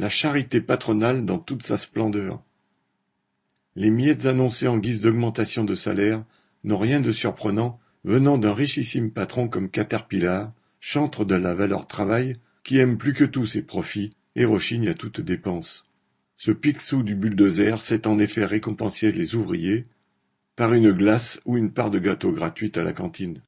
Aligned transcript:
La 0.00 0.08
charité 0.08 0.62
patronale 0.62 1.26
dans 1.26 1.38
toute 1.38 1.62
sa 1.62 1.76
splendeur. 1.76 2.42
Les 3.76 3.90
miettes 3.90 4.24
annoncées 4.24 4.66
en 4.66 4.78
guise 4.78 5.02
d'augmentation 5.02 5.62
de 5.62 5.74
salaire 5.74 6.24
n'ont 6.64 6.78
rien 6.78 7.00
de 7.00 7.12
surprenant 7.12 7.78
venant 8.04 8.38
d'un 8.38 8.54
richissime 8.54 9.10
patron 9.10 9.46
comme 9.46 9.68
Caterpillar, 9.68 10.54
chantre 10.80 11.26
de 11.26 11.34
la 11.34 11.54
valeur 11.54 11.86
travail, 11.86 12.36
qui 12.64 12.78
aime 12.78 12.96
plus 12.96 13.12
que 13.12 13.24
tout 13.24 13.44
ses 13.44 13.60
profits 13.60 14.08
et 14.36 14.46
rechigne 14.46 14.88
à 14.88 14.94
toute 14.94 15.20
dépense. 15.20 15.82
Ce 16.38 16.50
picsou 16.50 17.02
du 17.02 17.14
bulldozer 17.14 17.82
sait 17.82 18.06
en 18.06 18.18
effet 18.18 18.46
récompenser 18.46 19.12
les 19.12 19.34
ouvriers 19.34 19.84
par 20.56 20.72
une 20.72 20.92
glace 20.92 21.38
ou 21.44 21.58
une 21.58 21.72
part 21.72 21.90
de 21.90 21.98
gâteau 21.98 22.32
gratuite 22.32 22.78
à 22.78 22.82
la 22.82 22.94
cantine. 22.94 23.38